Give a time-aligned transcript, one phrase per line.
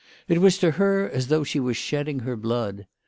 [0.27, 2.87] It was to her as though she were shedding her blood.